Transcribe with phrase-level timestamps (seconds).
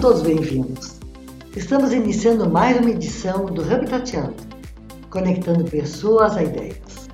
[0.00, 0.98] Todos bem-vindos.
[1.54, 4.34] Estamos iniciando mais uma edição do Habitatiano,
[5.10, 7.10] conectando pessoas a ideias.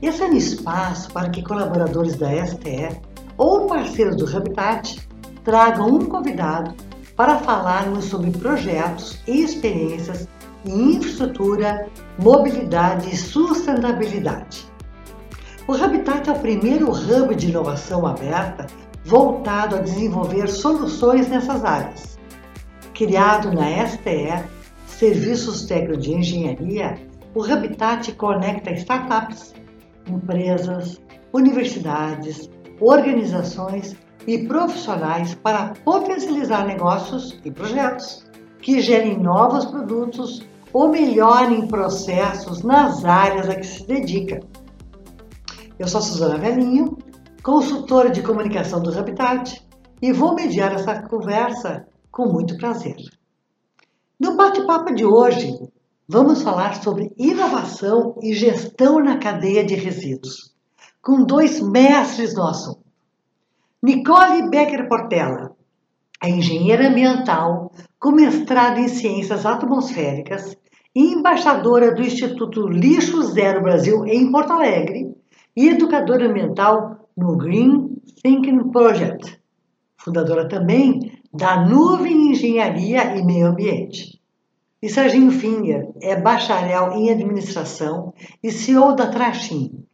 [0.00, 2.96] Esse é um espaço para que colaboradores da STE
[3.36, 5.00] ou parceiros do Habitat
[5.42, 6.76] tragam um convidado
[7.16, 10.28] para falarmos sobre projetos e experiências
[10.64, 11.88] em infraestrutura,
[12.20, 14.64] mobilidade e sustentabilidade.
[15.66, 18.68] O Habitat é o primeiro hub de inovação aberta
[19.06, 22.18] voltado a desenvolver soluções nessas áreas.
[22.92, 24.44] Criado na STE,
[24.88, 26.98] Serviços Técnicos de Engenharia,
[27.32, 29.54] o Habitat conecta startups,
[30.08, 31.00] empresas,
[31.32, 33.96] universidades, organizações
[34.26, 38.26] e profissionais para potencializar negócios e projetos
[38.60, 44.40] que gerem novos produtos ou melhorem processos nas áreas a que se dedica.
[45.78, 46.85] Eu sou Suzana Velhinho,
[47.46, 49.64] consultora de comunicação do Habitat,
[50.02, 52.96] e vou mediar essa conversa com muito prazer.
[54.18, 55.56] No bate-papo de hoje,
[56.08, 60.56] vamos falar sobre inovação e gestão na cadeia de resíduos,
[61.00, 62.84] com dois mestres no assunto.
[63.80, 65.54] Nicole Becker Portela
[66.20, 67.70] é engenheira ambiental
[68.00, 70.56] com mestrado em ciências atmosféricas
[70.92, 75.14] e embaixadora do Instituto Lixo Zero Brasil em Porto Alegre
[75.54, 79.40] e educadora ambiental no Green Thinking Project,
[79.96, 84.20] fundadora também da Nuvem Engenharia e Meio Ambiente.
[84.82, 89.84] E Serginho Finger é bacharel em administração e CEO da Trachim,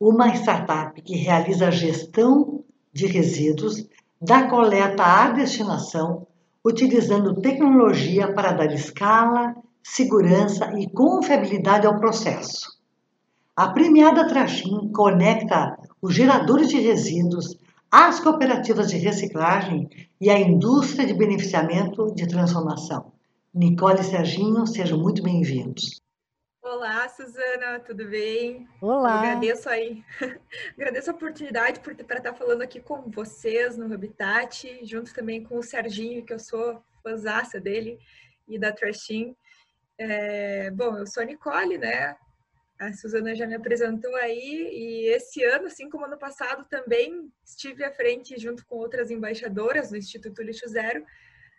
[0.00, 3.86] uma startup que realiza a gestão de resíduos
[4.20, 6.26] da coleta à destinação,
[6.64, 12.80] utilizando tecnologia para dar escala, segurança e confiabilidade ao processo.
[13.56, 17.56] A premiada Trachim conecta os geradores de resíduos,
[17.88, 19.88] as cooperativas de reciclagem
[20.20, 23.12] e a indústria de beneficiamento de transformação.
[23.54, 26.02] Nicole e Serginho, sejam muito bem-vindos.
[26.60, 28.66] Olá, Suzana, tudo bem?
[28.80, 29.10] Olá.
[29.10, 30.02] Eu agradeço aí,
[30.76, 35.58] agradeço a oportunidade por para estar falando aqui com vocês no Habitat, junto também com
[35.58, 38.00] o Serginho, que eu sou fãzaça dele
[38.48, 39.36] e da Trashing.
[39.96, 42.16] É, bom, eu sou a Nicole, né?
[42.86, 47.84] A Suzana já me apresentou aí, e esse ano, assim como ano passado, também estive
[47.84, 51.04] à frente, junto com outras embaixadoras do Instituto Lixo Zero,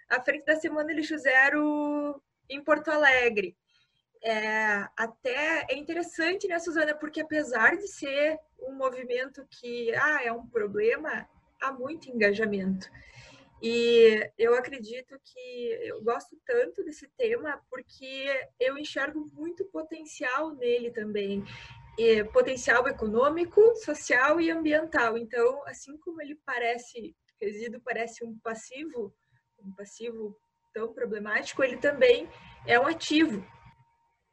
[0.09, 3.55] à frente da Semana Lixo Zero em Porto Alegre.
[4.21, 10.31] É, até é interessante, né, Suzana, porque apesar de ser um movimento que ah, é
[10.31, 11.27] um problema,
[11.61, 12.89] há muito engajamento.
[13.63, 18.27] E eu acredito que eu gosto tanto desse tema porque
[18.59, 21.41] eu enxergo muito potencial nele também.
[21.97, 25.17] E potencial econômico, social e ambiental.
[25.17, 29.13] Então, assim como ele parece, resíduo parece um passivo,
[29.63, 30.35] um passivo
[30.73, 32.27] tão problemático, ele também
[32.67, 33.45] é um ativo.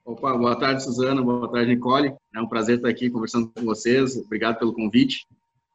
[0.04, 2.16] Opa, boa tarde, Suzana, boa tarde, Nicole.
[2.34, 4.16] É um prazer estar aqui conversando com vocês.
[4.16, 5.24] Obrigado pelo convite.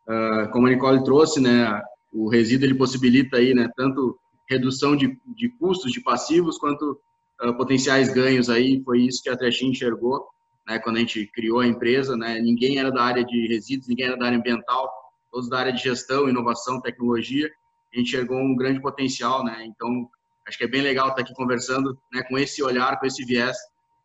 [0.10, 1.82] Uh, como a Nicole trouxe, né,
[2.16, 4.18] o resíduo ele possibilita aí, né, tanto
[4.50, 6.98] redução de, de custos de passivos quanto
[7.44, 10.26] uh, potenciais ganhos aí, foi isso que a Trechin enxergou,
[10.66, 14.08] né, quando a gente criou a empresa, né, ninguém era da área de resíduos, ninguém
[14.08, 14.90] era da área ambiental,
[15.30, 17.52] todos da área de gestão, inovação, tecnologia,
[17.94, 20.08] a gente enxergou um grande potencial, né, então
[20.48, 23.58] acho que é bem legal estar aqui conversando, né, com esse olhar, com esse viés,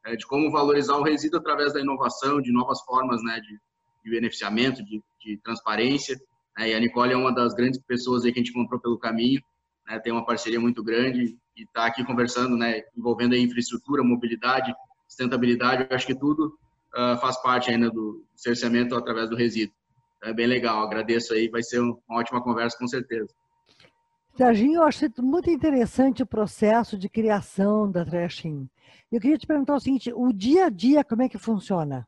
[0.05, 3.61] é, de como valorizar o resíduo através da inovação, de novas formas, né, de,
[4.05, 6.19] de beneficiamento, de, de transparência?
[6.59, 9.41] E a Nicole é uma das grandes pessoas aí que a gente encontrou pelo caminho,
[9.87, 9.99] né?
[9.99, 12.83] tem uma parceria muito grande e está aqui conversando, né?
[12.97, 14.75] envolvendo a infraestrutura, mobilidade,
[15.07, 16.59] sustentabilidade, eu acho que tudo
[16.95, 19.75] uh, faz parte ainda do cerceamento através do resíduo.
[20.19, 23.29] Então, é bem legal, agradeço aí, vai ser uma ótima conversa com certeza.
[24.37, 28.69] Serginho, eu achei muito interessante o processo de criação da Trashing.
[29.11, 32.07] Eu queria te perguntar o seguinte, o dia a dia, como é que funciona?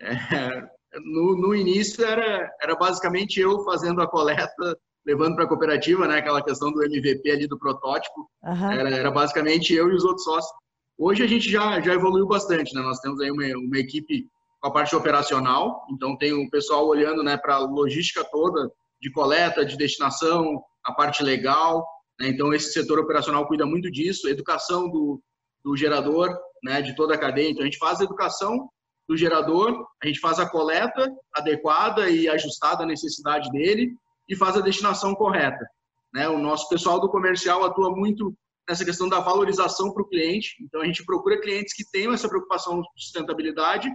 [0.00, 0.10] É,
[1.00, 6.18] no, no início era, era basicamente eu fazendo a coleta, levando para a cooperativa, né?
[6.18, 8.28] Aquela questão do MVP ali do protótipo.
[8.44, 8.70] Uhum.
[8.70, 10.52] Era, era basicamente eu e os outros sócios.
[10.98, 12.82] Hoje a gente já, já evoluiu bastante, né?
[12.82, 14.26] Nós temos aí uma, uma equipe
[14.60, 19.10] com a parte operacional, então tem o pessoal olhando né, para a logística toda de
[19.10, 21.84] coleta, de destinação, a parte legal.
[22.20, 22.28] Né?
[22.28, 25.20] Então esse setor operacional cuida muito disso, educação do,
[25.64, 27.50] do gerador, né, de toda a cadeia.
[27.50, 28.68] Então a gente faz a educação
[29.08, 33.92] do gerador, a gente faz a coleta adequada e ajustada à necessidade dele
[34.28, 35.66] e faz a destinação correta.
[36.14, 36.28] Né?
[36.28, 38.34] O nosso pessoal do comercial atua muito
[38.68, 42.28] nessa questão da valorização para o cliente, então a gente procura clientes que tenham essa
[42.28, 43.88] preocupação de sustentabilidade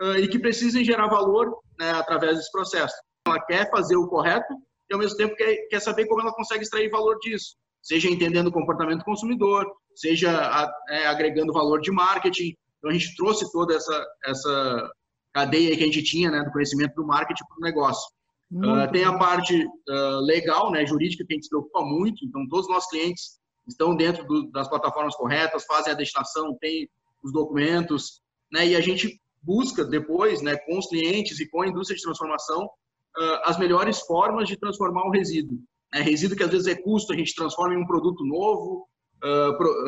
[0.00, 2.94] uh, e que precisem gerar valor né, através desse processo.
[3.26, 4.54] Ela quer fazer o correto,
[4.90, 8.48] e ao mesmo tempo quer, quer saber como ela consegue extrair valor disso, seja entendendo
[8.48, 12.54] o comportamento do consumidor, seja é, agregando valor de marketing.
[12.80, 14.90] Então a gente trouxe toda essa essa
[15.32, 18.10] cadeia que a gente tinha, né, do conhecimento do marketing para o negócio.
[18.52, 22.24] Uh, tem a parte uh, legal, né, jurídica, que a gente se preocupa muito.
[22.24, 23.38] Então, todos os nossos clientes
[23.68, 26.88] estão dentro do, das plataformas corretas, fazem a destinação, tem
[27.22, 31.68] os documentos, né, e a gente busca depois, né, com os clientes e com a
[31.68, 35.58] indústria de transformação, uh, as melhores formas de transformar o resíduo.
[35.94, 38.88] Né, resíduo que às vezes é custo, a gente transforma em um produto novo,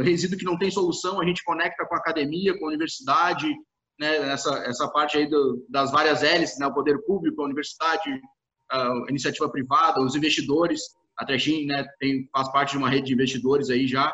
[0.02, 3.48] resíduo que não tem solução, a gente conecta com a academia, com a universidade,
[3.98, 8.20] né, essa, essa parte aí do, das várias hélices, né, o poder público, a universidade,
[8.70, 10.80] a iniciativa privada, os investidores,
[11.18, 14.12] a Trechim né, tem, faz parte de uma rede de investidores aí já.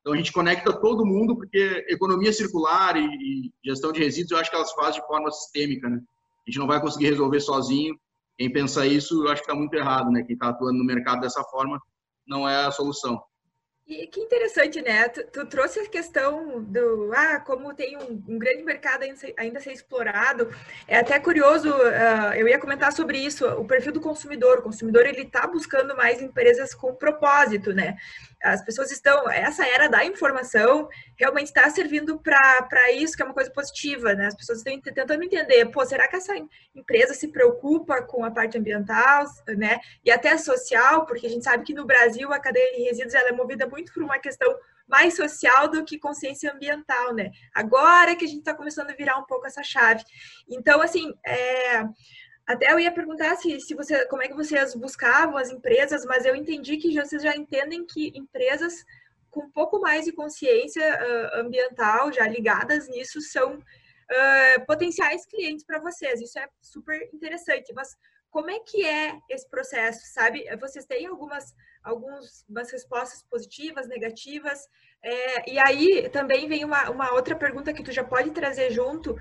[0.00, 4.38] Então a gente conecta todo mundo porque economia circular e, e gestão de resíduos eu
[4.38, 6.00] acho que elas fazem de forma sistêmica, né?
[6.46, 7.94] A gente não vai conseguir resolver sozinho.
[8.38, 10.22] Quem pensa isso, eu acho que está muito errado, né?
[10.22, 11.78] Quem está atuando no mercado dessa forma
[12.26, 13.20] não é a solução.
[13.88, 15.08] E que interessante, né?
[15.08, 19.60] Tu, tu, trouxe a questão do ah, como tem um, um grande mercado ainda, ainda
[19.60, 20.50] ser explorado.
[20.86, 24.58] É até curioso, uh, eu ia comentar sobre isso, o perfil do consumidor.
[24.58, 27.96] O consumidor ele está buscando mais empresas com propósito, né?
[28.42, 33.34] as pessoas estão, essa era da informação realmente está servindo para isso, que é uma
[33.34, 34.26] coisa positiva, né?
[34.26, 36.34] As pessoas estão tentando entender, pô, será que essa
[36.74, 39.24] empresa se preocupa com a parte ambiental,
[39.56, 39.80] né?
[40.04, 43.28] E até social, porque a gente sabe que no Brasil a cadeia de resíduos ela
[43.28, 47.30] é movida muito por uma questão mais social do que consciência ambiental, né?
[47.54, 50.02] Agora que a gente está começando a virar um pouco essa chave.
[50.48, 51.84] Então, assim, é,
[52.46, 56.24] até eu ia perguntar se, se você, como é que vocês buscavam as empresas, mas
[56.24, 58.84] eu entendi que vocês já entendem que empresas
[59.30, 65.64] com um pouco mais de consciência uh, ambiental, já ligadas nisso, são uh, potenciais clientes
[65.64, 66.20] para vocês.
[66.22, 67.72] Isso é super interessante.
[67.74, 67.94] Mas
[68.30, 70.44] como é que é esse processo, sabe?
[70.58, 74.68] Vocês têm algumas, algumas respostas positivas, negativas,
[75.02, 79.16] é, e aí também vem uma, uma outra pergunta que tu já pode trazer junto,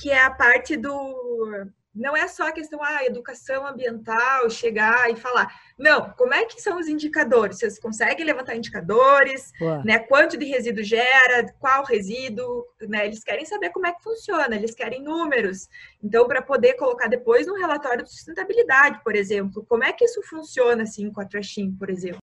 [0.00, 5.16] que é a parte do não é só a questão, ah, educação ambiental, chegar e
[5.16, 5.52] falar.
[5.76, 7.58] Não, como é que são os indicadores?
[7.58, 9.50] Vocês conseguem levantar indicadores,
[9.84, 9.98] né?
[9.98, 13.06] Quanto de resíduo gera, qual resíduo, né?
[13.06, 15.68] Eles querem saber como é que funciona, eles querem números.
[16.02, 20.22] Então, para poder colocar depois no relatório de sustentabilidade, por exemplo, como é que isso
[20.22, 22.20] funciona assim com a Trashing, por exemplo?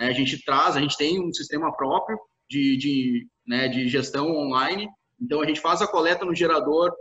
[0.00, 2.18] É, a gente traz, a gente tem um sistema próprio
[2.48, 4.88] de, de, né, de gestão online.
[5.20, 6.94] Então, a gente faz a coleta no gerador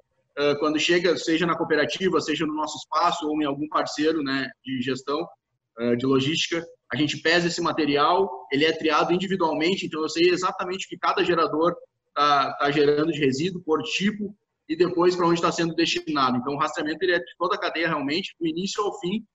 [0.59, 4.81] quando chega, seja na cooperativa, seja no nosso espaço ou em algum parceiro né, de
[4.81, 5.25] gestão,
[5.97, 10.85] de logística, a gente pesa esse material, ele é triado individualmente, então eu sei exatamente
[10.85, 11.75] o que cada gerador
[12.09, 14.35] está tá gerando de resíduo por tipo
[14.69, 16.37] e depois para onde está sendo destinado.
[16.37, 19.25] Então o rastreamento ele é de toda a cadeia realmente, do início ao fim,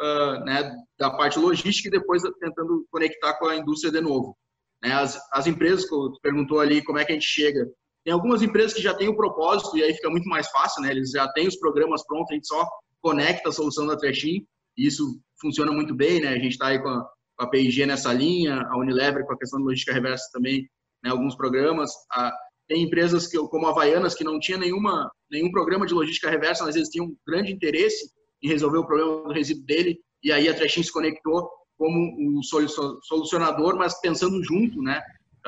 [0.00, 4.36] uh, né, da parte logística e depois tentando conectar com a indústria de novo.
[4.82, 7.66] Né, as, as empresas, tu perguntou ali como é que a gente chega
[8.08, 10.90] tem algumas empresas que já têm o propósito e aí fica muito mais fácil, né?
[10.90, 12.66] Eles já têm os programas prontos, a gente só
[13.02, 14.46] conecta a solução da Trashin
[14.78, 16.28] e isso funciona muito bem, né?
[16.28, 17.02] A gente está aí com a,
[17.36, 20.66] com a P&G nessa linha, a Unilever com a questão de logística reversa também,
[21.04, 21.10] né?
[21.10, 21.90] Alguns programas.
[22.10, 22.32] A,
[22.66, 26.64] tem empresas que, como a Havaianas que não tinha nenhuma, nenhum programa de logística reversa,
[26.64, 28.10] mas eles tinham um grande interesse
[28.42, 32.40] em resolver o problema do resíduo dele e aí a Trashin se conectou como um
[32.42, 34.98] solucionador, mas pensando junto, né?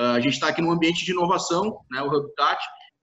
[0.01, 2.59] Ah, a gente está aqui num ambiente de inovação, né, o Habitat,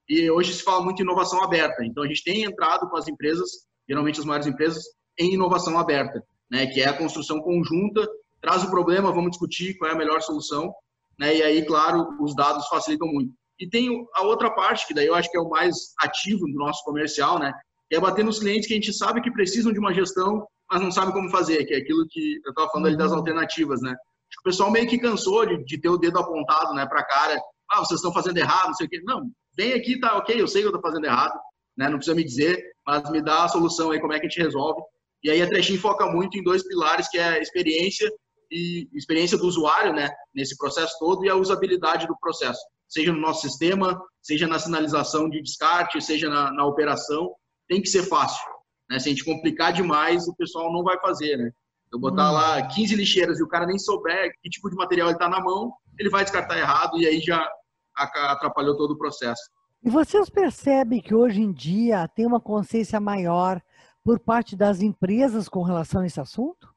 [0.10, 1.86] e hoje se fala muito em inovação aberta.
[1.86, 4.84] Então, a gente tem entrado com as empresas, geralmente as maiores empresas,
[5.20, 8.10] em inovação aberta, né, que é a construção conjunta,
[8.42, 10.74] traz o problema, vamos discutir qual é a melhor solução,
[11.20, 13.32] né, e aí, claro, os dados facilitam muito.
[13.60, 16.54] E tem a outra parte, que daí eu acho que é o mais ativo do
[16.54, 17.54] nosso comercial, né,
[17.88, 20.82] que é bater nos clientes que a gente sabe que precisam de uma gestão, mas
[20.82, 23.20] não sabe como fazer, que é aquilo que eu estava falando ali das uhum.
[23.20, 23.96] alternativas, né?
[24.40, 27.42] O pessoal meio que cansou de, de ter o dedo apontado né, para a cara.
[27.70, 29.02] Ah, vocês estão fazendo errado, não sei o quê.
[29.04, 31.38] Não, vem aqui, tá ok, eu sei que eu estou fazendo errado,
[31.78, 34.30] né, não precisa me dizer, mas me dá a solução aí, como é que a
[34.30, 34.82] gente resolve.
[35.24, 38.10] E aí a Trechin foca muito em dois pilares, que é a experiência
[38.50, 43.20] e experiência do usuário, né, nesse processo todo e a usabilidade do processo, seja no
[43.20, 47.34] nosso sistema, seja na sinalização de descarte, seja na, na operação,
[47.68, 48.46] tem que ser fácil.
[48.90, 49.00] Né?
[49.00, 51.52] Se a gente complicar demais, o pessoal não vai fazer, né?
[51.92, 52.34] Eu botar hum.
[52.34, 55.40] lá 15 lixeiras e o cara nem souber que tipo de material ele está na
[55.40, 57.48] mão, ele vai descartar errado e aí já
[57.96, 59.42] atrapalhou todo o processo.
[59.84, 63.62] E vocês percebem que hoje em dia tem uma consciência maior
[64.04, 66.68] por parte das empresas com relação a esse assunto?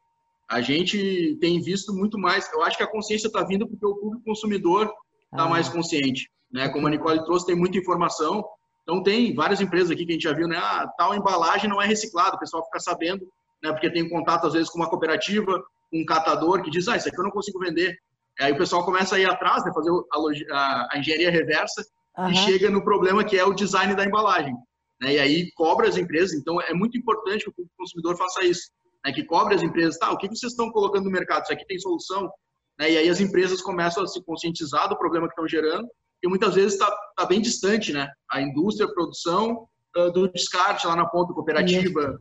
[0.49, 2.51] A gente tem visto muito mais.
[2.53, 4.93] Eu acho que a consciência está vindo porque o público consumidor
[5.33, 5.49] está ah.
[5.49, 6.31] mais consciente.
[6.53, 6.69] Né?
[6.69, 8.45] Como a Nicole trouxe, tem muita informação.
[8.83, 10.57] Então, tem várias empresas aqui que a gente já viu, né?
[10.57, 13.25] Ah, tal embalagem não é reciclada, o pessoal fica sabendo
[13.63, 13.73] né?
[13.73, 15.63] Porque tem contato às vezes com uma cooperativa,
[15.93, 17.97] um catador que diz, ah, isso aqui eu não consigo vender.
[18.39, 21.85] Aí o pessoal começa a ir atrás, né, fazer a, a, a engenharia reversa
[22.17, 22.31] uhum.
[22.31, 24.55] e chega no problema que é o design da embalagem.
[25.01, 25.15] Né?
[25.15, 26.35] E aí cobra as empresas.
[26.35, 28.71] Então é muito importante que o consumidor faça isso,
[29.05, 29.13] né?
[29.13, 29.99] que cobre as empresas.
[29.99, 31.43] Tá, o que vocês estão colocando no mercado?
[31.43, 32.31] Isso aqui tem solução?
[32.79, 32.93] Né?
[32.93, 35.89] E aí as empresas começam a se conscientizar do problema que estão gerando
[36.23, 38.11] e muitas vezes está tá bem distante, né?
[38.31, 42.21] A indústria, a produção uh, do descarte lá na ponta cooperativa.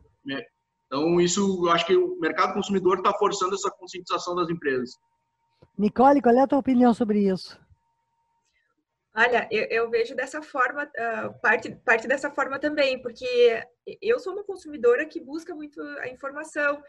[0.90, 4.98] Então isso, eu acho que o mercado consumidor está forçando essa conscientização das empresas.
[5.78, 7.56] Nicole, qual é a tua opinião sobre isso?
[9.14, 13.62] Olha, eu, eu, vejo dessa forma, uh, parte, parte dessa forma também, porque
[14.02, 16.82] eu sou uma consumidora que busca muito a informação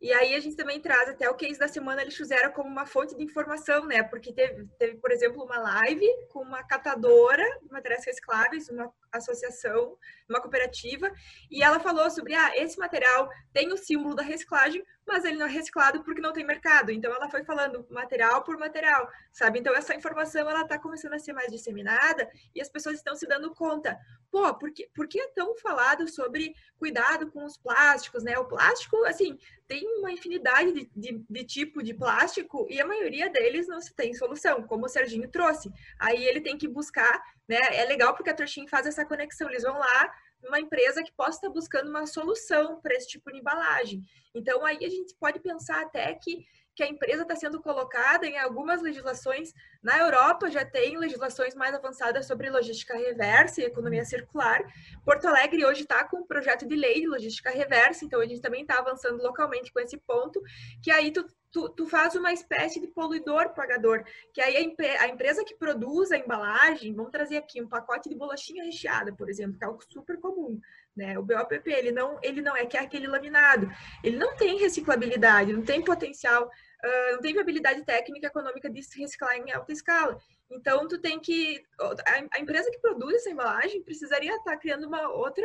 [0.00, 2.84] e aí a gente também traz até o case da semana Lixo Zero como uma
[2.84, 4.02] fonte de informação, né?
[4.02, 9.96] Porque teve, teve, por exemplo, uma live com uma catadora de materiais recicláveis, uma associação,
[10.28, 11.10] uma cooperativa,
[11.50, 15.46] e ela falou sobre, ah, esse material tem o símbolo da reciclagem, mas ele não
[15.46, 16.90] é reciclado porque não tem mercado.
[16.90, 19.60] Então ela foi falando material por material, sabe?
[19.60, 23.26] Então essa informação ela está começando a ser mais disseminada e as pessoas estão se
[23.26, 23.98] dando conta.
[24.30, 28.36] Pô, por que, por que é tão falado sobre cuidado com os plásticos, né?
[28.38, 33.30] O plástico, assim, tem uma infinidade de, de, de tipo de plástico e a maioria
[33.30, 35.70] deles não se tem solução, como o Serginho trouxe.
[35.98, 37.60] Aí ele tem que buscar, né?
[37.72, 39.48] É legal porque a Torchin faz essa conexão.
[39.48, 40.12] Eles vão lá
[40.46, 44.02] uma empresa que possa estar buscando uma solução para esse tipo de embalagem.
[44.34, 46.44] Então, aí a gente pode pensar até que,
[46.76, 49.54] que a empresa está sendo colocada em algumas legislações.
[49.82, 54.62] Na Europa já tem legislações mais avançadas sobre logística reversa e economia circular.
[55.02, 58.42] Porto Alegre hoje está com um projeto de lei de logística reversa, então a gente
[58.42, 60.40] também está avançando localmente com esse ponto,
[60.82, 64.04] que aí tu tu, tu faz uma espécie de poluidor pagador,
[64.34, 68.14] que aí a, a, empresa que produz a embalagem, vamos trazer aqui um pacote de
[68.14, 70.60] bolachinha recheada, por exemplo, que é algo super comum,
[70.94, 71.18] né?
[71.18, 73.70] O BOPP, ele não, ele não é que é aquele laminado,
[74.04, 76.50] ele não tem reciclabilidade, não tem potencial,
[76.84, 80.18] uh, não tem viabilidade técnica e econômica de se reciclar em alta escala.
[80.50, 85.08] Então, tu tem que, a, a empresa que produz essa embalagem precisaria estar criando uma
[85.08, 85.44] outra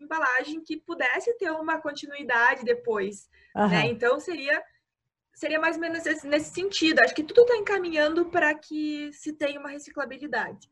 [0.00, 3.68] embalagem que pudesse ter uma continuidade depois, uhum.
[3.68, 3.86] né?
[3.86, 4.62] Então, seria
[5.32, 7.00] seria mais ou menos nesse sentido.
[7.00, 10.68] Acho que tudo está encaminhando para que se tenha uma reciclabilidade.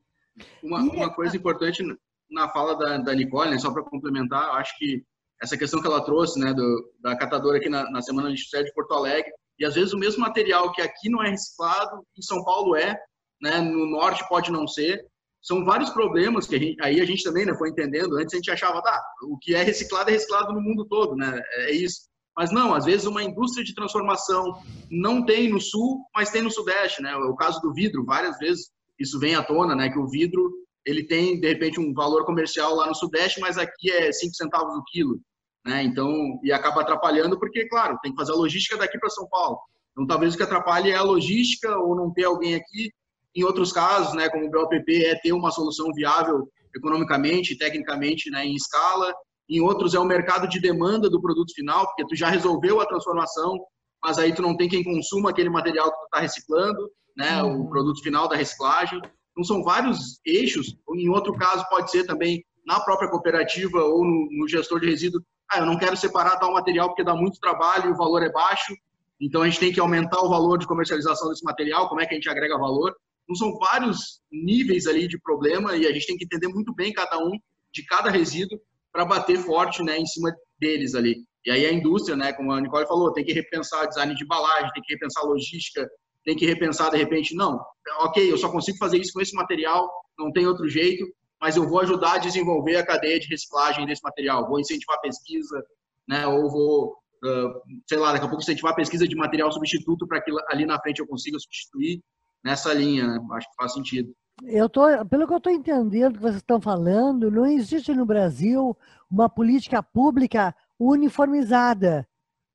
[0.63, 1.83] Uma, uma coisa importante
[2.31, 5.03] na fala da, da Nicole, né, só para complementar, acho que
[5.43, 8.65] essa questão que ela trouxe, né, do, da catadora aqui na, na Semana de Justiça
[8.65, 12.23] de Porto Alegre, e às vezes o mesmo material que aqui não é reciclado, em
[12.23, 12.99] São Paulo é,
[13.41, 15.05] né, no norte pode não ser.
[15.43, 18.17] São vários problemas que a gente, aí a gente também né, foi entendendo.
[18.17, 21.41] Antes a gente achava, tá, o que é reciclado é reciclado no mundo todo, né?
[21.53, 22.09] É isso.
[22.37, 26.51] Mas não, às vezes uma indústria de transformação não tem no sul, mas tem no
[26.51, 27.15] sudeste, né?
[27.17, 29.91] O caso do vidro, várias vezes isso vem à tona, né?
[29.91, 30.53] Que o vidro
[30.87, 34.75] ele tem de repente um valor comercial lá no sudeste, mas aqui é 5 centavos
[34.75, 35.21] o quilo,
[35.69, 35.83] né?
[35.83, 39.59] Então, e acaba atrapalhando porque, claro, tem que fazer a logística daqui para São Paulo.
[39.93, 42.91] Então, talvez o que atrapalhe é a logística ou não ter alguém aqui.
[43.37, 48.45] Em outros casos, né, como o BOPP, é ter uma solução viável economicamente, tecnicamente, né,
[48.45, 49.13] em escala
[49.49, 52.87] em outros é o mercado de demanda do produto final, porque tu já resolveu a
[52.87, 53.59] transformação,
[54.03, 57.63] mas aí tu não tem quem consuma aquele material que tu está reciclando, né, uhum.
[57.63, 58.99] o produto final da reciclagem.
[58.99, 60.77] Então são vários eixos.
[60.95, 65.23] Em outro caso pode ser também na própria cooperativa ou no, no gestor de resíduo.
[65.51, 68.31] Ah, eu não quero separar tal material porque dá muito trabalho e o valor é
[68.31, 68.75] baixo.
[69.19, 71.89] Então a gente tem que aumentar o valor de comercialização desse material.
[71.89, 72.95] Como é que a gente agrega valor?
[73.25, 76.93] Então são vários níveis ali de problema e a gente tem que entender muito bem
[76.93, 77.31] cada um
[77.73, 78.61] de cada resíduo
[78.93, 81.17] para bater forte né, em cima deles ali.
[81.47, 84.71] E aí a indústria, né, como a Nicole falou, tem que repensar design de embalagem,
[84.75, 85.89] tem que repensar logística,
[86.23, 87.59] tem que repensar de repente, não,
[88.01, 91.07] ok, eu só consigo fazer isso com esse material, não tem outro jeito,
[91.41, 95.63] mas eu vou ajudar a desenvolver a cadeia de reciclagem desse material, vou incentivar pesquisa,
[96.09, 100.21] né, ou vou, uh, sei lá, daqui a pouco incentivar pesquisa de material substituto para
[100.21, 102.03] que ali na frente eu consiga substituir
[102.45, 103.19] nessa linha, né?
[103.33, 104.15] acho que faz sentido.
[104.45, 108.77] Eu tô, pelo que eu estou entendendo que vocês estão falando, não existe no Brasil
[109.11, 112.07] uma política pública uniformizada.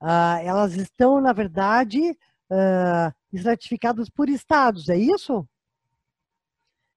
[0.01, 2.17] Ah, elas estão, na verdade,
[2.49, 5.45] ah, estratificadas por estados, é isso?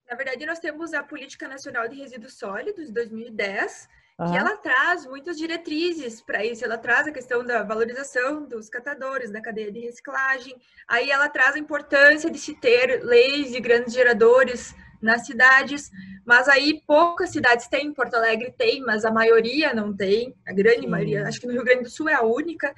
[0.09, 4.33] Na verdade, nós temos a Política Nacional de Resíduos Sólidos, de 2010, Uhum.
[4.33, 6.65] que ela traz muitas diretrizes para isso.
[6.65, 10.57] Ela traz a questão da valorização dos catadores, da cadeia de reciclagem.
[10.89, 15.91] Aí ela traz a importância de se ter leis de grandes geradores nas cidades,
[16.25, 20.81] mas aí poucas cidades têm, Porto Alegre tem, mas a maioria não tem, a grande
[20.81, 20.89] Sim.
[20.89, 22.75] maioria, acho que no Rio Grande do Sul é a única.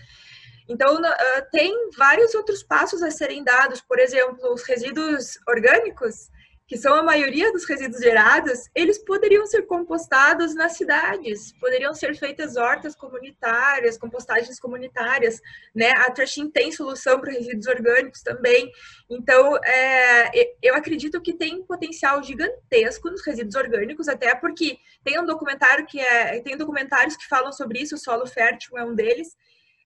[0.69, 1.01] Então,
[1.53, 6.31] tem vários outros passos a serem dados, por exemplo, os resíduos orgânicos,
[6.69, 12.15] que são a maioria dos resíduos gerados, eles poderiam ser compostados nas cidades, poderiam ser
[12.15, 15.41] feitas hortas comunitárias, compostagens comunitárias,
[15.75, 15.93] né?
[15.93, 18.71] A Trashin tem solução para resíduos orgânicos também.
[19.09, 25.19] Então, é, eu acredito que tem um potencial gigantesco nos resíduos orgânicos, até porque tem
[25.19, 28.95] um documentário que é, tem documentários que falam sobre isso, o solo fértil é um
[28.95, 29.35] deles,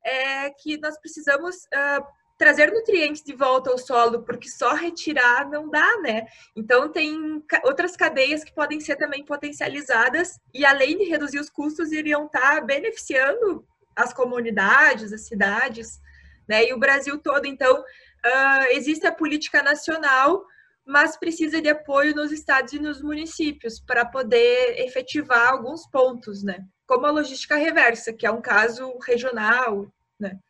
[0.05, 2.05] é que nós precisamos uh,
[2.43, 6.27] trazer nutrientes de volta ao solo, porque só retirar não dá, né?
[6.57, 11.93] Então tem outras cadeias que podem ser também potencializadas e além de reduzir os custos,
[11.93, 16.01] iriam estar tá beneficiando as comunidades, as cidades,
[16.49, 16.67] né?
[16.67, 17.47] E o Brasil todo.
[17.47, 20.45] Então uh, existe a política nacional,
[20.85, 26.59] mas precisa de apoio nos estados e nos municípios para poder efetivar alguns pontos, né?
[26.89, 29.87] Como a logística reversa, que é um caso regional,
[30.19, 30.41] né?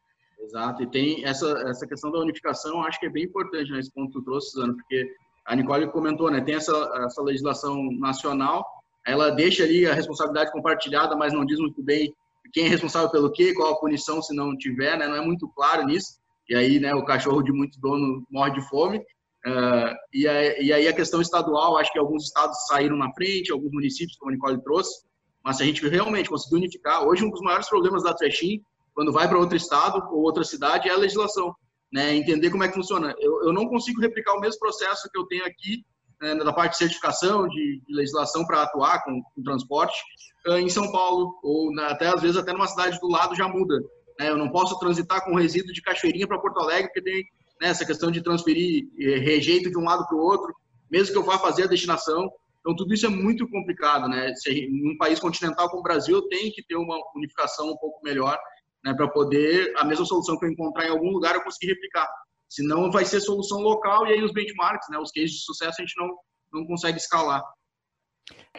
[0.43, 3.95] Exato, e tem essa, essa questão da unificação, acho que é bem importante nesse né,
[3.95, 5.09] ponto que tu trouxe, Suzano, porque
[5.47, 6.73] a Nicole comentou, né, tem essa,
[7.07, 8.67] essa legislação nacional,
[9.07, 12.13] ela deixa ali a responsabilidade compartilhada, mas não diz muito bem
[12.53, 15.49] quem é responsável pelo quê, qual a punição se não tiver, né, não é muito
[15.49, 16.19] claro nisso,
[16.49, 20.73] e aí, né, o cachorro de muito dono morre de fome, uh, e, aí, e
[20.73, 24.35] aí a questão estadual, acho que alguns estados saíram na frente, alguns municípios, como a
[24.35, 25.05] Nicole trouxe,
[25.45, 28.61] mas se a gente realmente conseguir unificar, hoje um dos maiores problemas da Trechim
[28.95, 31.55] quando vai para outro estado ou outra cidade, é a legislação.
[31.93, 32.15] Né?
[32.15, 33.15] Entender como é que funciona.
[33.19, 35.85] Eu, eu não consigo replicar o mesmo processo que eu tenho aqui
[36.23, 39.99] né, da parte de certificação, de, de legislação para atuar com, com transporte,
[40.47, 43.49] uh, em São Paulo, ou na, até às vezes até numa cidade do lado já
[43.49, 43.79] muda.
[44.19, 44.31] Né?
[44.31, 47.25] Eu não posso transitar com resíduo de Cachoeirinha para Porto Alegre, porque tem
[47.61, 50.55] né, essa questão de transferir eh, rejeito de um lado para o outro,
[50.91, 52.31] mesmo que eu vá fazer a destinação.
[52.61, 54.33] Então, tudo isso é muito complicado, né?
[54.37, 58.39] Se, num país continental como o Brasil, tenho que ter uma unificação um pouco melhor
[58.85, 62.09] né, para poder a mesma solução que eu encontrar em algum lugar eu conseguir replicar.
[62.49, 65.85] Senão vai ser solução local e aí os benchmarks, né, os cases de sucesso a
[65.85, 66.17] gente não,
[66.53, 67.43] não consegue escalar.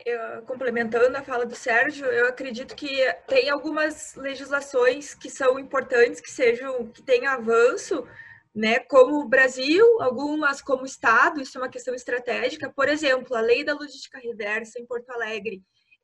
[0.06, 2.90] Eu, complementando a fala do Sérgio, eu acredito que
[3.28, 8.06] tem algumas legislações que são importantes, que sejam que tenham avanço,
[8.54, 8.80] né?
[8.80, 12.72] Como o Brasil, algumas como Estado, isso é uma questão estratégica.
[12.76, 15.64] Por exemplo, a lei da logística reversa em Porto Alegre,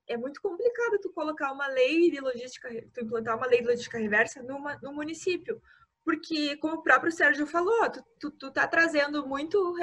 [0.10, 3.98] é muito complicado tu colocar uma lei de logística, tu implantar uma lei de logística
[3.98, 5.62] reversa numa, no município.
[6.04, 9.76] Porque, como o próprio Sérgio falou, tu, tu, tu tá trazendo muito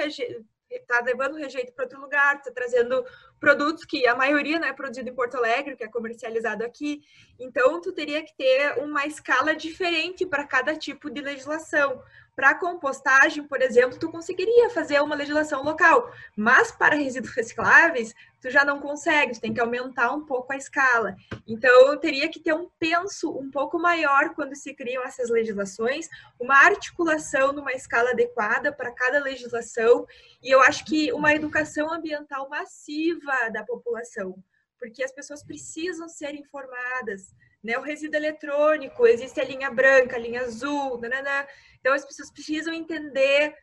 [0.85, 3.05] tá levando rejeito para outro lugar, tá trazendo
[3.39, 7.01] produtos que a maioria não é produzido em Porto Alegre, que é comercializado aqui.
[7.39, 12.01] Então, tu teria que ter uma escala diferente para cada tipo de legislação.
[12.37, 18.51] Para compostagem, por exemplo, tu conseguiria fazer uma legislação local, mas para resíduos recicláveis, tu
[18.51, 21.15] já não consegue, tu tem que aumentar um pouco a escala.
[21.47, 26.07] Então, teria que ter um penso um pouco maior quando se criam essas legislações,
[26.39, 30.05] uma articulação numa escala adequada para cada legislação,
[30.39, 34.37] e eu acho que uma educação ambiental massiva da população,
[34.77, 37.33] porque as pessoas precisam ser informadas.
[37.63, 37.77] Né?
[37.77, 41.47] O resíduo eletrônico, existe a linha branca, a linha azul, nanana.
[41.79, 43.55] Então, as pessoas precisam entender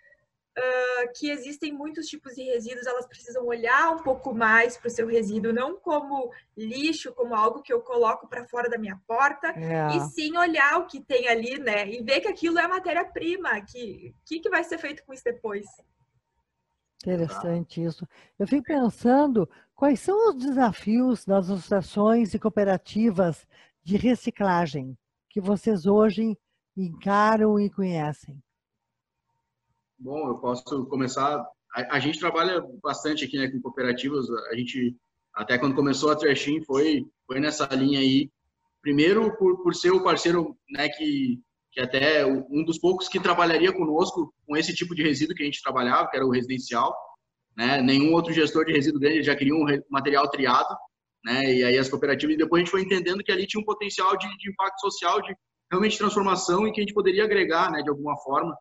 [0.59, 4.91] uh, que existem muitos tipos de resíduos, elas precisam olhar um pouco mais para o
[4.91, 9.49] seu resíduo, não como lixo, como algo que eu coloco para fora da minha porta,
[9.49, 9.97] é.
[9.97, 11.89] e sim olhar o que tem ali, né?
[11.89, 15.67] E ver que aquilo é matéria-prima, que que, que vai ser feito com isso depois.
[17.03, 18.09] Interessante isso.
[18.39, 23.47] Eu fico pensando quais são os desafios das associações e cooperativas
[23.83, 24.97] de reciclagem
[25.29, 26.39] que vocês hoje
[26.77, 28.43] encaram e conhecem?
[29.99, 31.45] Bom, eu posso começar.
[31.75, 34.29] A, a gente trabalha bastante aqui né, com cooperativas.
[34.51, 34.97] A gente,
[35.35, 38.31] até quando começou a Trashin, foi, foi nessa linha aí.
[38.83, 41.41] Primeiro, por, por ser o parceiro né, que,
[41.73, 45.47] que até um dos poucos que trabalharia conosco com esse tipo de resíduo que a
[45.47, 46.95] gente trabalhava, que era o residencial.
[47.57, 47.81] Né?
[47.81, 50.77] Nenhum outro gestor de resíduo grande já queria um material triado.
[51.25, 51.55] Né?
[51.55, 54.15] E aí as cooperativas, e depois a gente foi entendendo que ali tinha um potencial
[54.19, 55.35] de, de impacto social, de
[55.75, 58.57] realmente transformação e que a gente poderia agregar, né, de alguma forma,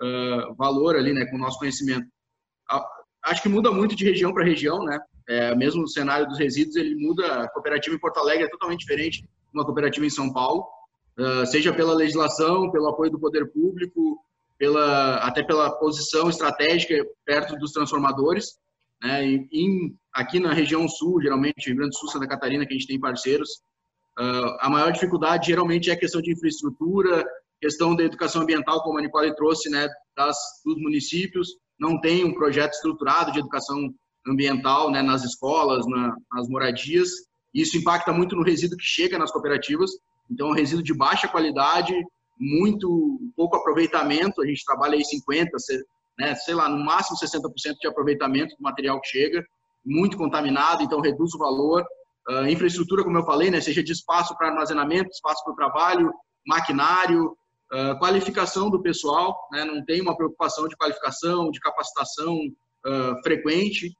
[0.00, 2.06] uh, valor ali, né, com o nosso conhecimento.
[3.24, 4.98] Acho que muda muito de região para região, né?
[5.28, 7.42] É, mesmo o cenário dos resíduos, ele muda.
[7.42, 10.66] A cooperativa em Porto Alegre é totalmente diferente de uma cooperativa em São Paulo,
[11.18, 14.18] uh, seja pela legislação, pelo apoio do poder público,
[14.58, 16.94] pela, até pela posição estratégica
[17.24, 18.58] perto dos transformadores.
[19.00, 19.24] Né?
[19.52, 22.88] Em, aqui na região sul, geralmente, Rio Grande do Sul, Santa Catarina, que a gente
[22.88, 23.62] tem parceiros,
[24.18, 27.24] Uh, a maior dificuldade geralmente é a questão de infraestrutura,
[27.60, 31.48] questão da educação ambiental, como a Nicole trouxe, né, das, dos municípios,
[31.78, 33.92] não tem um projeto estruturado de educação
[34.26, 37.08] ambiental né, nas escolas, na, nas moradias.
[37.54, 39.90] Isso impacta muito no resíduo que chega nas cooperativas.
[40.30, 41.94] Então, é um resíduo de baixa qualidade,
[42.38, 44.42] muito pouco aproveitamento.
[44.42, 45.50] A gente trabalha aí 50,
[46.18, 49.44] né, sei lá, no máximo 60% de aproveitamento do material que chega,
[49.84, 51.84] muito contaminado, então reduz o valor.
[52.28, 56.12] Uh, infraestrutura, como eu falei, né, seja de espaço para armazenamento, espaço para o trabalho,
[56.46, 57.36] maquinário,
[57.72, 62.36] uh, qualificação do pessoal, né, não tem uma preocupação de qualificação, de capacitação
[62.86, 63.92] uh, frequente.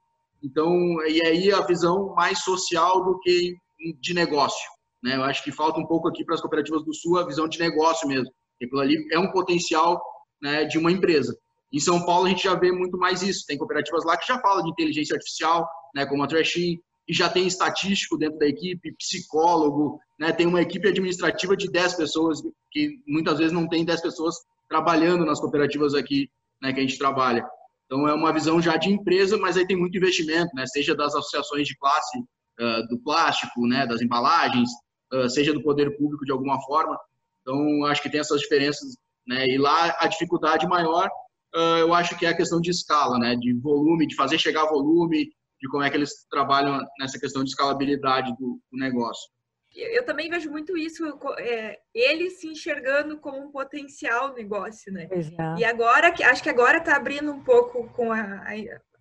[0.43, 0.73] Então,
[1.07, 3.55] e aí a visão mais social do que
[4.01, 4.71] de negócio.
[5.03, 5.17] Né?
[5.17, 7.59] Eu acho que falta um pouco aqui para as cooperativas do Sul a visão de
[7.59, 8.31] negócio mesmo.
[8.63, 10.01] Aquilo ali é um potencial
[10.41, 11.37] né, de uma empresa.
[11.73, 13.45] Em São Paulo a gente já vê muito mais isso.
[13.47, 17.29] Tem cooperativas lá que já falam de inteligência artificial, né, como a Trashin, e já
[17.29, 23.01] tem estatístico dentro da equipe, psicólogo, né, tem uma equipe administrativa de 10 pessoas, que
[23.07, 24.37] muitas vezes não tem 10 pessoas
[24.69, 27.45] trabalhando nas cooperativas aqui né, que a gente trabalha.
[27.87, 31.15] Então é uma visão já de empresa, mas aí tem muito investimento, né, seja das
[31.15, 34.71] associações de classe uh, do plástico, né, das embalagens,
[35.13, 36.97] uh, seja do poder público de alguma forma.
[37.41, 38.95] Então acho que tem essas diferenças,
[39.27, 41.11] né, e lá a dificuldade maior
[41.55, 44.67] uh, eu acho que é a questão de escala, né, de volume, de fazer chegar
[44.67, 45.31] volume,
[45.63, 49.31] de como é que eles trabalham nessa questão de escalabilidade do, do negócio.
[49.75, 51.03] Eu também vejo muito isso,
[51.39, 55.09] é, ele se enxergando como um potencial negócio, né?
[55.11, 55.61] É.
[55.61, 58.45] E agora, acho que agora está abrindo um pouco com a,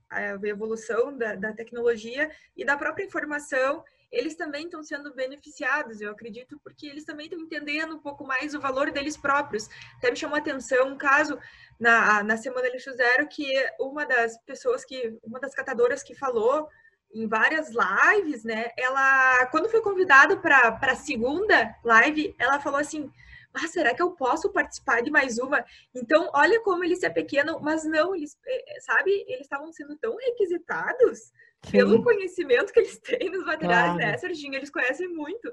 [0.10, 6.02] a, a evolução da, da tecnologia e da própria informação eles também estão sendo beneficiados,
[6.02, 9.70] eu acredito, porque eles também estão entendendo um pouco mais o valor deles próprios.
[9.98, 11.40] Até me chamou a atenção um caso
[11.82, 16.70] na, na semana Lixo Zero que uma das pessoas que, uma das catadoras que falou
[17.12, 18.70] em várias lives, né?
[18.78, 23.12] Ela, quando foi convidada para a segunda live, ela falou assim:
[23.52, 25.66] ah, será que eu posso participar de mais uma?
[25.94, 30.16] Então, olha como eles é pequeno, mas não, eles, eh, sabe, eles estavam sendo tão
[30.16, 31.32] requisitados
[31.64, 31.72] Sim.
[31.72, 33.98] pelo conhecimento que eles têm nos materiais, claro.
[33.98, 34.54] né, Serginho?
[34.54, 35.52] Eles conhecem muito.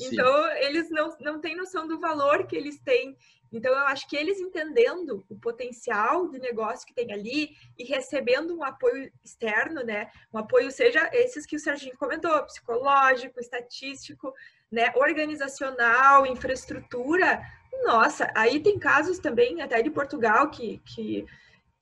[0.00, 3.16] Então, eles não, não têm noção do valor que eles têm.
[3.52, 8.56] Então, eu acho que eles entendendo o potencial de negócio que tem ali e recebendo
[8.56, 10.10] um apoio externo, né?
[10.32, 14.32] Um apoio, seja esses que o Serginho comentou, psicológico, estatístico,
[14.70, 14.90] né?
[14.96, 17.42] Organizacional, infraestrutura.
[17.84, 21.26] Nossa, aí tem casos também, até de Portugal, que, que,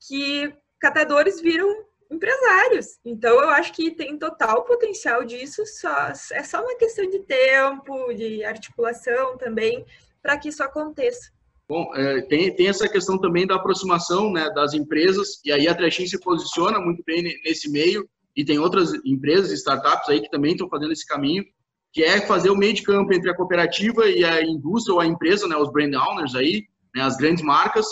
[0.01, 2.99] que catadores viram empresários.
[3.05, 8.13] Então, eu acho que tem total potencial disso, só, é só uma questão de tempo,
[8.13, 9.85] de articulação também,
[10.21, 11.31] para que isso aconteça.
[11.69, 15.75] Bom, é, tem, tem essa questão também da aproximação né, das empresas, e aí a
[15.75, 20.53] Trechin se posiciona muito bem nesse meio, e tem outras empresas, startups aí que também
[20.53, 21.45] estão fazendo esse caminho,
[21.93, 25.07] que é fazer o meio de campo entre a cooperativa e a indústria ou a
[25.07, 27.87] empresa, né, os brand owners aí, né, as grandes marcas,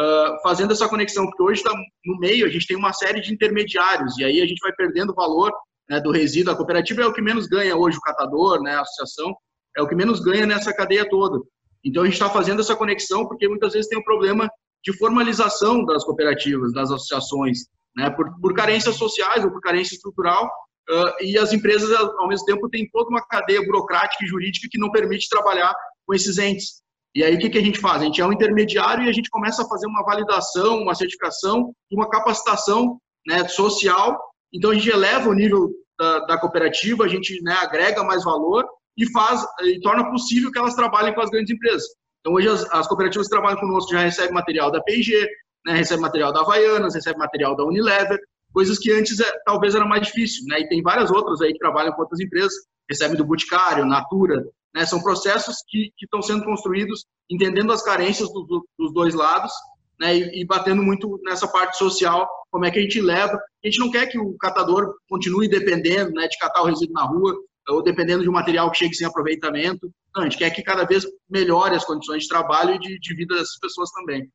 [0.00, 1.72] uh, fazendo essa conexão, porque hoje está
[2.04, 5.10] no meio, a gente tem uma série de intermediários, e aí a gente vai perdendo
[5.10, 5.52] o valor
[5.88, 6.52] né, do resíduo.
[6.52, 9.34] A cooperativa é o que menos ganha hoje, o catador, né, a associação,
[9.76, 11.40] é o que menos ganha nessa cadeia toda.
[11.84, 14.48] Então a gente está fazendo essa conexão, porque muitas vezes tem um problema
[14.84, 17.58] de formalização das cooperativas, das associações,
[17.96, 22.46] né, por, por carências sociais ou por carência estrutural, uh, e as empresas, ao mesmo
[22.46, 25.74] tempo, têm toda uma cadeia burocrática e jurídica que não permite trabalhar
[26.06, 26.82] com esses entes.
[27.14, 28.02] E aí, o que, que a gente faz?
[28.02, 31.72] A gente é um intermediário e a gente começa a fazer uma validação, uma certificação,
[31.90, 34.18] uma capacitação né, social.
[34.54, 38.64] Então, a gente eleva o nível da, da cooperativa, a gente né, agrega mais valor
[38.96, 41.84] e faz e torna possível que elas trabalhem com as grandes empresas.
[42.20, 45.28] Então, hoje, as, as cooperativas que trabalham conosco já recebem material da P&G,
[45.66, 48.18] né, recebe material da Havaianas, recebe material da Unilever,
[48.52, 50.44] coisas que antes é, talvez era mais difícil.
[50.46, 50.60] Né?
[50.60, 52.52] E tem várias outras aí que trabalham com outras empresas,
[52.88, 54.44] recebem do Boticário, Natura,
[54.74, 54.86] né?
[54.86, 59.52] São processos que, estão sendo construídos entendendo as carências do, do, dos dois lados
[60.00, 60.16] né?
[60.16, 63.34] E, e, batendo muito nessa parte social, como é que a gente leva.
[63.62, 67.04] A gente não quer que o catador continue dependendo né, de catar o resíduo na
[67.04, 67.36] rua
[67.68, 69.92] ou dependendo de um material que chegue sem aproveitamento.
[70.16, 73.14] Não, a gente quer que cada vez melhore as condições de trabalho e de, de
[73.14, 74.28] vida dessas pessoas também.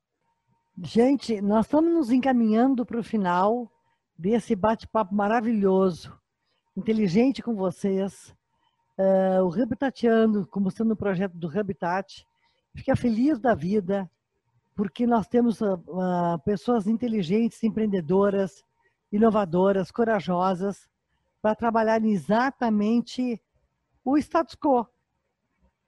[0.84, 3.70] Gente, nós estamos nos encaminhando para o final
[4.18, 6.14] desse bate-papo maravilhoso,
[6.78, 8.34] inteligente com vocês.
[8.98, 12.26] Uh, o Habitatiano, como sendo um projeto do Habitat,
[12.74, 14.10] fica feliz da vida,
[14.76, 15.78] porque nós temos uh,
[16.46, 18.64] pessoas inteligentes, empreendedoras,
[19.12, 20.90] inovadoras, corajosas,
[21.42, 23.42] para trabalhar exatamente
[24.04, 24.88] o status quo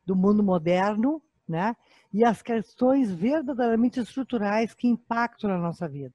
[0.06, 1.76] do mundo moderno, né?
[2.14, 6.14] E as questões verdadeiramente estruturais que impactam na nossa vida.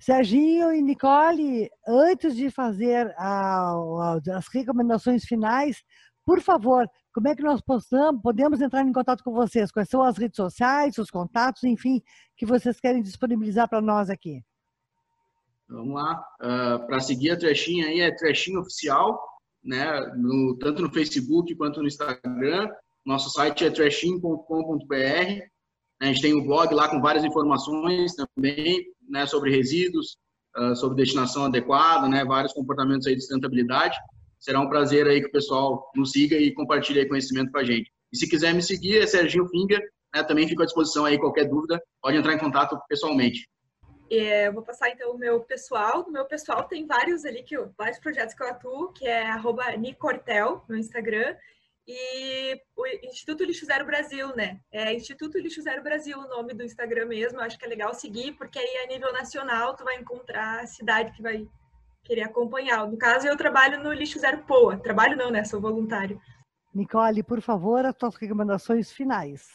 [0.00, 5.82] Serginho e Nicole, antes de fazer a, a, as recomendações finais,
[6.24, 9.70] por favor, como é que nós possamos, podemos entrar em contato com vocês?
[9.70, 12.00] Quais são as redes sociais, os contatos, enfim,
[12.36, 14.42] que vocês querem disponibilizar para nós aqui?
[15.68, 16.24] Vamos lá.
[16.40, 19.20] Uh, para seguir a Trechinha aí, é Trechinha Oficial,
[19.62, 20.00] né?
[20.16, 22.68] No, tanto no Facebook quanto no Instagram.
[23.04, 25.44] Nosso site é trechinho.com.br.
[26.00, 30.16] A gente tem um blog lá com várias informações também, né, sobre resíduos,
[30.56, 33.96] uh, sobre destinação adequada, né, vários comportamentos aí de sustentabilidade.
[34.38, 37.90] Será um prazer aí que o pessoal nos siga e compartilhe conhecimento com a gente.
[38.12, 39.80] E se quiser me seguir, é Serginho Finger,
[40.14, 43.48] né, também fico à disposição aí, qualquer dúvida, pode entrar em contato pessoalmente.
[44.10, 46.04] É, eu vou passar então o meu pessoal.
[46.08, 49.70] O meu pessoal tem vários ali, que vários projetos que eu atuo, que é arroba
[49.76, 51.36] Nicortel no Instagram
[51.92, 54.60] e o Instituto Lixo Zero Brasil, né?
[54.70, 57.40] É Instituto Lixo Zero Brasil o nome do Instagram mesmo.
[57.40, 61.10] acho que é legal seguir, porque aí a nível nacional tu vai encontrar a cidade
[61.10, 61.48] que vai
[62.04, 62.86] querer acompanhar.
[62.86, 64.78] No caso, eu trabalho no Lixo Zero Poa.
[64.78, 65.42] Trabalho não, né?
[65.42, 66.20] Sou voluntário.
[66.72, 69.48] Nicole, por favor, as tuas recomendações finais.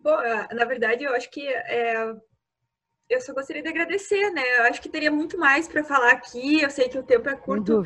[0.00, 0.16] Bom,
[0.52, 2.14] na verdade, eu acho que é,
[3.08, 4.42] eu só gostaria de agradecer, né?
[4.58, 6.62] Eu acho que teria muito mais para falar aqui.
[6.62, 7.82] Eu sei que o tempo é curto,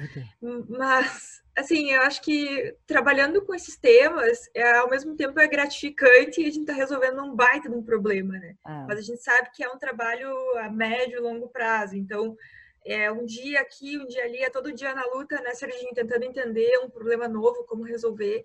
[0.68, 6.40] mas assim, eu acho que trabalhando com esses temas, é, ao mesmo tempo é gratificante
[6.40, 8.56] e a gente está resolvendo um baita de um problema, né?
[8.64, 8.84] Ah.
[8.88, 11.96] Mas a gente sabe que é um trabalho a médio e longo prazo.
[11.96, 12.36] Então,
[12.84, 15.94] é um dia aqui, um dia ali, é todo dia na luta, né, Serginho?
[15.94, 18.44] Tentando entender um problema novo, como resolver.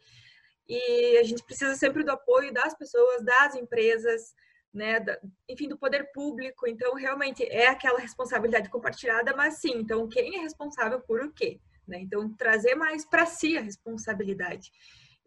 [0.68, 4.36] E a gente precisa sempre do apoio das pessoas, das empresas,
[4.72, 5.20] né, da,
[5.50, 6.68] enfim, do poder público.
[6.68, 11.60] Então, realmente é aquela responsabilidade compartilhada, mas sim, então quem é responsável por o quê?
[11.90, 12.00] Né?
[12.02, 14.72] Então, trazer mais para si a responsabilidade.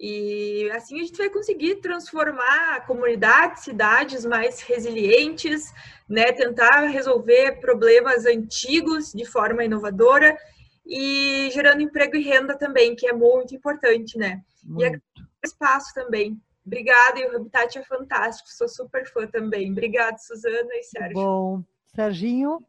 [0.00, 5.72] E assim a gente vai conseguir transformar comunidades, cidades mais resilientes,
[6.08, 6.32] né?
[6.32, 10.36] tentar resolver problemas antigos de forma inovadora
[10.84, 14.42] e gerando emprego e renda também, que é muito importante, né?
[14.64, 14.82] Muito.
[14.82, 15.00] E é
[15.44, 16.40] espaço também.
[16.66, 19.70] Obrigada, e o Habitat é fantástico, sou super fã também.
[19.70, 21.14] Obrigada, Suzana e Sérgio.
[21.14, 21.62] Bom,
[21.94, 22.64] Serginho?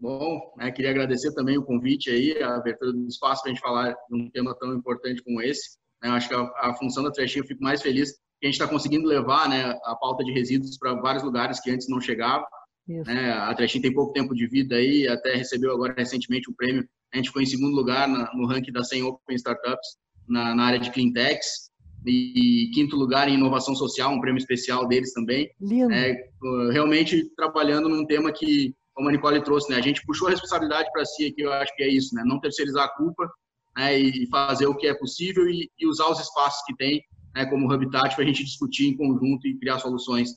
[0.00, 3.62] Bom, né, queria agradecer também o convite aí, a abertura do espaço para a gente
[3.62, 5.78] falar de um tema tão importante como esse.
[6.02, 8.50] Né, eu acho que a, a, função da Trechinha, eu fico mais feliz que a
[8.50, 12.00] gente está conseguindo levar né, a pauta de resíduos para vários lugares que antes não
[12.00, 12.46] chegava.
[12.88, 16.56] Né, a Trechinha tem pouco tempo de vida aí, até recebeu agora recentemente o um
[16.56, 16.88] prêmio.
[17.12, 20.64] A gente ficou em segundo lugar na, no ranking das 100 Open Startups na, na
[20.64, 21.70] área de Cleantechs
[22.06, 25.50] e quinto lugar em inovação social, um prêmio especial deles também.
[25.60, 25.92] Lindo.
[25.92, 26.30] É,
[26.72, 30.92] realmente trabalhando num tema que, como a Nicole trouxe, né, a gente puxou a responsabilidade
[30.92, 33.26] para si aqui, eu acho que é isso, né, não terceirizar a culpa
[33.74, 37.02] né, e fazer o que é possível e, e usar os espaços que tem,
[37.34, 40.32] né, como Habitat, para a gente discutir em conjunto e criar soluções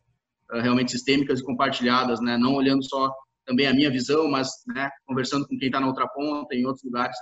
[0.50, 3.14] uh, realmente sistêmicas e compartilhadas, né, não olhando só
[3.46, 6.86] também a minha visão, mas né, conversando com quem está na outra ponta, em outros
[6.86, 7.18] lugares.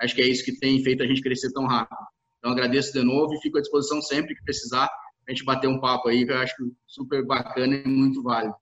[0.00, 1.98] Acho que é isso que tem feito a gente crescer tão rápido.
[2.38, 4.88] Então, agradeço de novo e fico à disposição sempre que precisar
[5.28, 6.54] a gente bater um papo aí, que eu acho
[6.86, 8.54] super bacana e muito válido.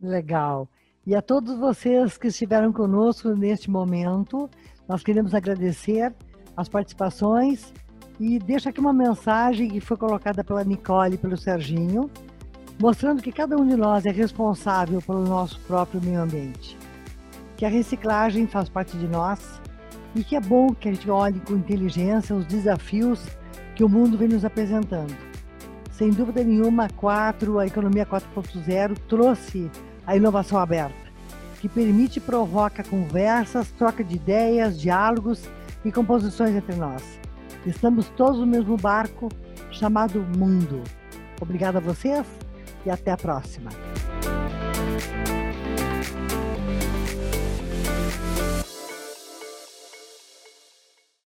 [0.00, 0.66] Legal.
[1.06, 4.48] E a todos vocês que estiveram conosco neste momento,
[4.88, 6.14] nós queremos agradecer
[6.56, 7.74] as participações
[8.18, 12.10] e deixo aqui uma mensagem que foi colocada pela Nicole e pelo Serginho,
[12.80, 16.74] mostrando que cada um de nós é responsável pelo nosso próprio meio ambiente.
[17.58, 19.60] Que a reciclagem faz parte de nós
[20.14, 23.26] e que é bom que a gente olhe com inteligência os desafios
[23.76, 25.14] que o mundo vem nos apresentando.
[25.90, 29.70] Sem dúvida nenhuma, a 4, a economia 4.0 trouxe
[30.06, 30.94] a inovação aberta,
[31.60, 35.48] que permite e provoca conversas, troca de ideias, diálogos
[35.84, 37.02] e composições entre nós.
[37.66, 39.28] Estamos todos no mesmo barco
[39.70, 40.82] chamado mundo.
[41.40, 42.26] Obrigada a vocês
[42.84, 43.70] e até a próxima.